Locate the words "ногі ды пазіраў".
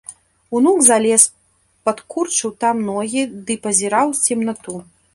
2.91-4.05